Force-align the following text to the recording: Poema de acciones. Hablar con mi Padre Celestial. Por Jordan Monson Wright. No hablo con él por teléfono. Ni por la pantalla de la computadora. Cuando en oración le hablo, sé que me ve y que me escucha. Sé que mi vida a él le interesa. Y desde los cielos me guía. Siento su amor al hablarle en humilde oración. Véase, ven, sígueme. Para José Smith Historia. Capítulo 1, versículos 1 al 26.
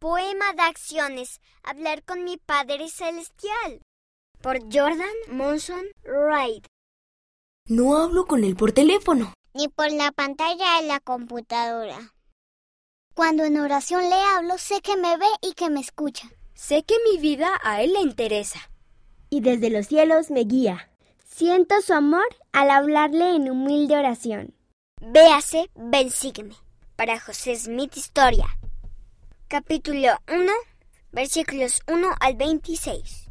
Poema 0.00 0.54
de 0.54 0.62
acciones. 0.62 1.42
Hablar 1.62 2.02
con 2.04 2.24
mi 2.24 2.38
Padre 2.38 2.88
Celestial. 2.88 3.82
Por 4.40 4.58
Jordan 4.72 5.12
Monson 5.28 5.84
Wright. 6.04 6.64
No 7.66 7.98
hablo 7.98 8.24
con 8.24 8.42
él 8.42 8.56
por 8.56 8.72
teléfono. 8.72 9.34
Ni 9.52 9.68
por 9.68 9.92
la 9.92 10.10
pantalla 10.10 10.80
de 10.80 10.86
la 10.86 11.00
computadora. 11.00 12.14
Cuando 13.14 13.44
en 13.44 13.60
oración 13.60 14.08
le 14.08 14.14
hablo, 14.14 14.56
sé 14.56 14.80
que 14.80 14.96
me 14.96 15.18
ve 15.18 15.26
y 15.42 15.52
que 15.52 15.68
me 15.68 15.80
escucha. 15.80 16.30
Sé 16.54 16.82
que 16.82 16.94
mi 17.04 17.18
vida 17.18 17.60
a 17.62 17.82
él 17.82 17.92
le 17.92 18.00
interesa. 18.00 18.70
Y 19.28 19.42
desde 19.42 19.68
los 19.68 19.88
cielos 19.88 20.30
me 20.30 20.44
guía. 20.44 20.90
Siento 21.26 21.78
su 21.82 21.92
amor 21.92 22.26
al 22.52 22.70
hablarle 22.70 23.36
en 23.36 23.50
humilde 23.50 23.98
oración. 23.98 24.54
Véase, 25.02 25.68
ven, 25.74 26.10
sígueme. 26.10 26.54
Para 26.96 27.20
José 27.20 27.54
Smith 27.54 27.98
Historia. 27.98 28.46
Capítulo 29.50 30.16
1, 30.28 30.52
versículos 31.10 31.80
1 31.88 32.08
al 32.20 32.36
26. 32.36 33.28